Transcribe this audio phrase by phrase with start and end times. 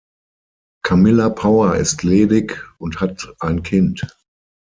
[0.83, 4.07] Camilla Power ist ledig und hat ein Kind.